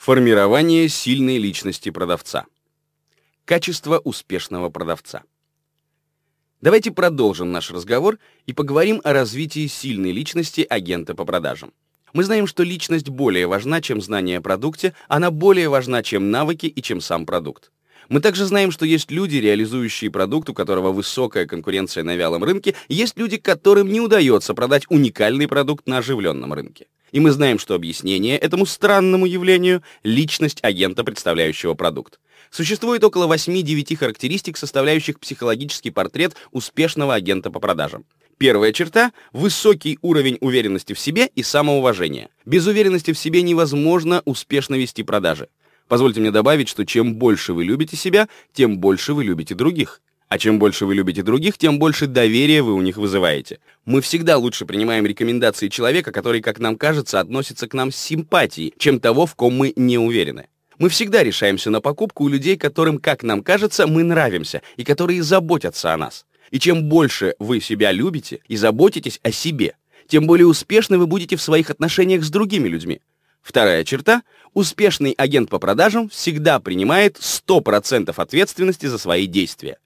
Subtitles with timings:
[0.00, 2.46] Формирование сильной личности продавца.
[3.44, 5.24] Качество успешного продавца.
[6.62, 8.16] Давайте продолжим наш разговор
[8.46, 11.74] и поговорим о развитии сильной личности агента по продажам.
[12.14, 16.64] Мы знаем, что личность более важна, чем знание о продукте, она более важна, чем навыки
[16.64, 17.70] и чем сам продукт.
[18.08, 22.74] Мы также знаем, что есть люди, реализующие продукт, у которого высокая конкуренция на вялом рынке,
[22.88, 26.86] есть люди, которым не удается продать уникальный продукт на оживленном рынке.
[27.12, 32.20] И мы знаем, что объяснение этому странному явлению— личность агента, представляющего продукт.
[32.50, 38.04] Существует около 8-9 характеристик, составляющих психологический портрет успешного агента по продажам.
[38.38, 42.30] Первая черта— высокий уровень уверенности в себе и самоуважения.
[42.46, 45.48] Без уверенности в себе невозможно успешно вести продажи.
[45.88, 50.00] Позвольте мне добавить, что чем больше вы любите себя, тем больше вы любите других.
[50.30, 53.58] А чем больше вы любите других, тем больше доверия вы у них вызываете.
[53.84, 58.72] Мы всегда лучше принимаем рекомендации человека, который, как нам кажется, относится к нам с симпатией,
[58.78, 60.46] чем того, в ком мы не уверены.
[60.78, 65.24] Мы всегда решаемся на покупку у людей, которым, как нам кажется, мы нравимся, и которые
[65.24, 66.26] заботятся о нас.
[66.52, 69.74] И чем больше вы себя любите и заботитесь о себе,
[70.06, 73.00] тем более успешны вы будете в своих отношениях с другими людьми.
[73.42, 74.22] Вторая черта–
[74.54, 79.78] успешный агент по продажам всегда принимает 100% ответственности за свои действия.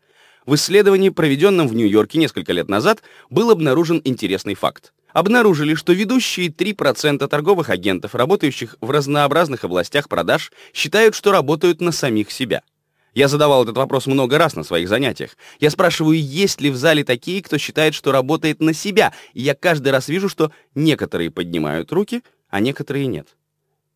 [0.46, 4.92] В исследовании, проведенном в Нью-Йорке несколько лет назад, был обнаружен интересный факт.
[5.14, 11.92] Обнаружили, что ведущие 3% торговых агентов, работающих в разнообразных областях продаж, считают, что работают на
[11.92, 12.62] самих себя.
[13.14, 15.36] Я задавал этот вопрос много раз на своих занятиях.
[15.60, 19.54] Я спрашиваю, есть ли в зале такие, кто считает, что работает на себя, и я
[19.54, 23.28] каждый раз вижу, что некоторые поднимают руки, а некоторые нет.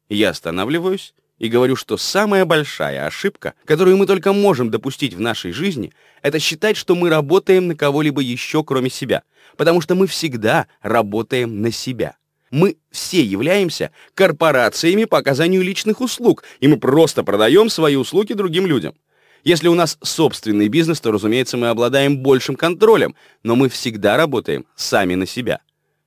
[0.08, 5.52] Я останавливаюсь и говорю, что самая большая ошибка, которую мы только можем допустить в нашей
[5.52, 9.22] жизни, это считать, что мы работаем на кого-либо еще, кроме себя,
[9.56, 12.16] потому что мы всегда работаем на себя.
[12.50, 18.66] Мы все являемся корпорациями по оказанию личных услуг, и мы просто продаем свои услуги другим
[18.66, 18.94] людям.
[19.44, 24.66] Если у нас собственный бизнес, то, разумеется, мы обладаем большим контролем, но мы всегда работаем
[24.74, 25.60] сами на себя.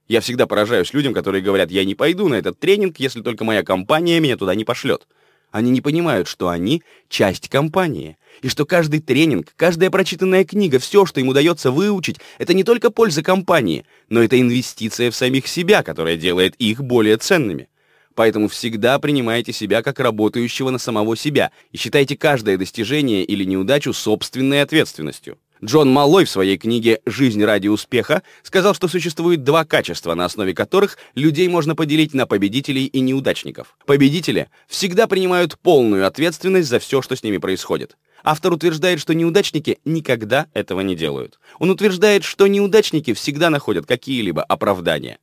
[0.07, 3.63] Я всегда поражаюсь людям, которые говорят, я не пойду на этот тренинг, если только моя
[3.63, 5.07] компания меня туда не пошлет.
[5.51, 11.05] Они не понимают, что они— часть компании, и что каждый тренинг, каждая прочитанная книга, все,
[11.05, 15.83] что им удается выучить, это не только польза компании, но это инвестиция в самих себя,
[15.83, 17.67] которая делает их более ценными.
[18.15, 23.93] Поэтому всегда принимайте себя как работающего на самого себя и считайте каждое достижение или неудачу
[23.93, 25.37] собственной ответственностью.
[25.63, 30.55] Джон Маллой в своей книге «Жизнь ради успеха» сказал, что существует два качества, на основе
[30.55, 33.77] которых людей можно поделить на победителей и неудачников.
[33.85, 37.95] Победители всегда принимают полную ответственность за все, что с ними происходит.
[38.23, 41.39] Автор утверждает, что неудачники никогда этого не делают.
[41.59, 45.19] Он утверждает, что неудачники всегда находят какие-либо оправдания.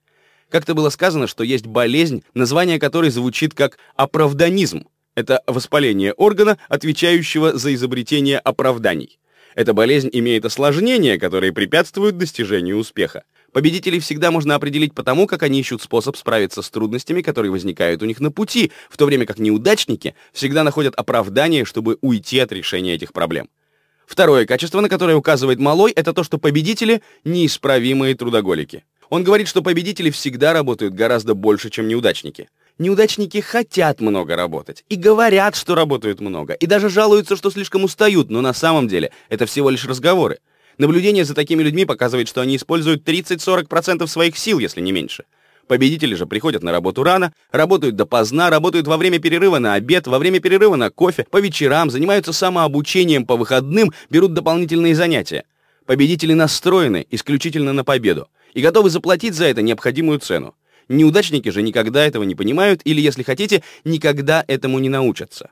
[0.51, 4.87] Как-то было сказано, что есть болезнь, название которой звучит как оправданизм.
[5.17, 9.19] Это воспаление органа, отвечающего за изобретение оправданий.
[9.55, 13.25] Эта болезнь имеет осложнения, которые препятствуют достижению успеха.
[13.53, 18.03] Победителей всегда можно определить по тому, как они ищут способ справиться с трудностями, которые возникают
[18.03, 22.53] у них на пути, в то время как неудачники всегда находят оправдание, чтобы уйти от
[22.53, 23.49] решения этих проблем.
[24.07, 28.85] Второе качество, на которое указывает Малой, это то, что победители— неисправимые трудоголики.
[29.11, 32.49] Он говорит, что победители всегда работают гораздо больше, чем неудачники.
[32.79, 38.31] Неудачники хотят много работать и говорят, что работают много, и даже жалуются, что слишком устают,
[38.31, 40.39] но на самом деле это всего лишь разговоры.
[40.79, 45.25] Наблюдение за такими людьми показывает, что они используют 30-40% своих сил, если не меньше.
[45.67, 50.21] Победители же приходят на работу рано, работают допоздна, работают во время перерыва на обед, во
[50.21, 55.45] время перерыва на кофе, по вечерам, занимаются самообучением по выходным, берут дополнительные занятия.
[55.85, 60.55] Победители настроены исключительно на победу и готовы заплатить за это необходимую цену.
[60.89, 65.51] Неудачники же никогда этого не понимают или, если хотите, никогда этому не научатся.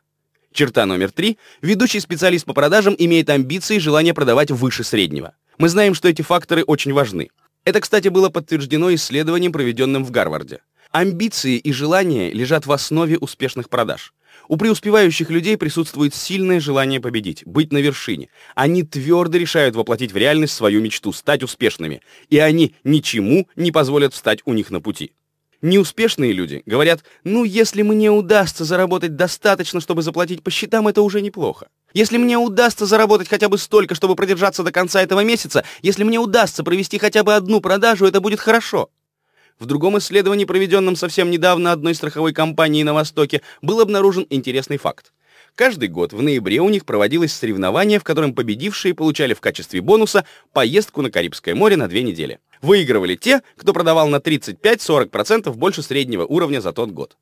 [0.53, 1.37] Черта номер три.
[1.61, 5.35] Ведущий специалист по продажам имеет амбиции и желание продавать выше среднего.
[5.59, 7.29] Мы знаем, что эти факторы очень важны.
[7.65, 10.61] Это, кстати, было подтверждено исследованием, проведенным в Гарварде.
[10.93, 14.15] Амбиции и желания лежат в основе успешных продаж.
[14.49, 18.29] У преуспевающих людей присутствует сильное желание победить, быть на вершине.
[18.55, 22.01] Они твердо решают воплотить в реальность свою мечту, стать успешными.
[22.31, 25.13] И они ничему не позволят встать у них на пути.
[25.63, 31.23] Неуспешные люди говорят, ну, если мне удастся заработать достаточно, чтобы заплатить по счетам, это уже
[31.23, 31.69] неплохо.
[31.95, 36.19] Если мне удастся заработать хотя бы столько, чтобы продержаться до конца этого месяца, если мне
[36.19, 38.91] удастся провести хотя бы одну продажу, это будет хорошо.
[39.59, 45.13] В другом исследовании, проведенном совсем недавно одной страховой компанией на Востоке, был обнаружен интересный факт.
[45.55, 50.27] Каждый год в ноябре у них проводилось соревнование, в котором победившие получали в качестве бонуса
[50.53, 52.41] поездку на Карибское море на две недели.
[52.67, 57.17] Выигрывали те, кто продавал на 35-40% больше среднего уровня за тот год.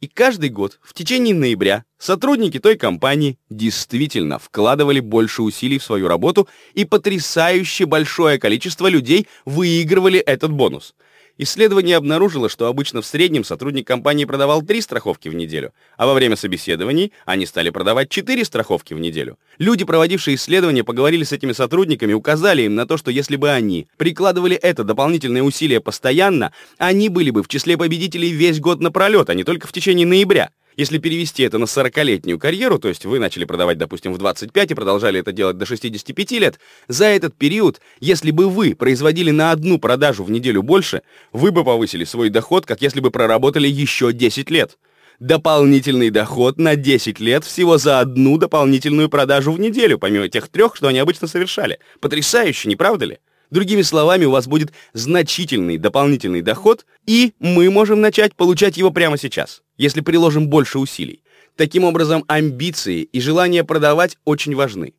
[0.00, 6.06] И каждый год в течение ноября сотрудники той компании действительно вкладывали больше усилий в свою
[6.06, 10.94] работу, и потрясающе большое количество людей выигрывали этот бонус–
[11.40, 16.14] Исследование обнаружило, что обычно в среднем сотрудник компании продавал 3 страховки в неделю, а во
[16.14, 19.38] время собеседований они стали продавать 4 страховки в неделю.
[19.58, 23.86] Люди, проводившие исследование, поговорили с этими сотрудниками, указали им на то, что если бы они
[23.96, 29.34] прикладывали это дополнительное усилие постоянно, они были бы в числе победителей весь год напролет, а
[29.34, 30.50] не только в течение ноября.
[30.78, 34.74] Если перевести это на 40-летнюю карьеру, то есть вы начали продавать, допустим, в 25 и
[34.74, 39.80] продолжали это делать до 65 лет, за этот период, если бы вы производили на одну
[39.80, 41.02] продажу в неделю больше,
[41.32, 44.78] вы бы повысили свой доход, как если бы проработали еще 10 лет.
[45.18, 50.76] Дополнительный доход на 10 лет всего за одну дополнительную продажу в неделю, помимо тех трех,
[50.76, 51.80] что они обычно совершали.
[51.98, 53.18] Потрясающе, не правда ли?
[53.50, 59.16] Другими словами, у вас будет значительный дополнительный доход, и мы можем начать получать его прямо
[59.16, 61.22] сейчас, если приложим больше усилий.
[61.56, 64.94] Таким образом, амбиции и желание продавать очень важны.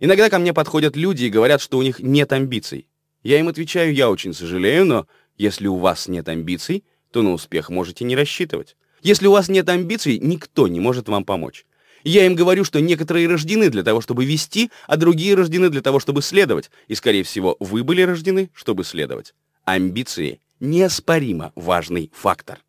[0.00, 2.86] Иногда ко мне подходят люди и говорят, что у них нет амбиций.
[3.22, 5.06] Я им отвечаю, я очень сожалею, но
[5.36, 8.76] если у вас нет амбиций, то на успех можете не рассчитывать.
[9.02, 11.66] Если у вас нет амбиций, никто не может вам помочь.
[12.04, 16.00] Я им говорю, что некоторые рождены для того, чтобы вести, а другие рождены для того,
[16.00, 16.70] чтобы следовать.
[16.88, 19.34] И, скорее всего, вы были рождены, чтобы следовать.
[19.64, 22.60] Амбиции— неоспоримо важный фактор.